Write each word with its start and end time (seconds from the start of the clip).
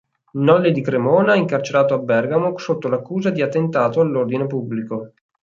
Nolli 0.31 0.71
di 0.71 0.81
Cremona, 0.81 1.35
incarcerato 1.35 1.93
a 1.93 1.99
Bergamo 1.99 2.57
sotto 2.57 2.87
l'accusa 2.87 3.29
di 3.29 3.43
attentato 3.43 4.01
all'ordine 4.01 4.47
pubblico. 4.47 5.13